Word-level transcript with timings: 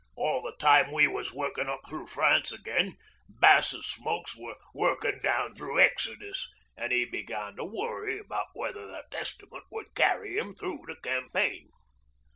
All 0.15 0.41
the 0.41 0.55
time 0.57 0.91
we 0.91 1.05
was 1.07 1.31
workin' 1.31 1.69
up 1.69 1.81
thro' 1.87 2.07
France 2.07 2.51
again 2.51 2.97
Bass's 3.29 3.85
smokes 3.85 4.35
were 4.35 4.55
workin' 4.73 5.21
down 5.21 5.53
through 5.53 5.79
Exodus, 5.79 6.49
an' 6.75 6.91
'e 6.91 7.05
begun 7.05 7.55
to 7.57 7.65
worry 7.65 8.17
about 8.17 8.47
whether 8.55 8.87
the 8.87 9.05
Testament 9.11 9.65
would 9.69 9.93
carry 9.93 10.39
'im 10.39 10.55
through 10.55 10.85
the 10.87 10.95
campaign. 11.03 11.69